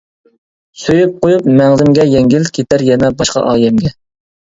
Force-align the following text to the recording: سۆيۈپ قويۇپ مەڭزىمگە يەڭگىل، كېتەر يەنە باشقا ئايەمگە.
سۆيۈپ 0.83 1.11
قويۇپ 1.25 1.49
مەڭزىمگە 1.59 2.05
يەڭگىل، 2.13 2.47
كېتەر 2.57 2.85
يەنە 2.87 3.11
باشقا 3.21 3.45
ئايەمگە. 3.53 3.93